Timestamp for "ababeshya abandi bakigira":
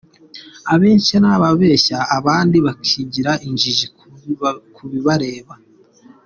1.35-3.31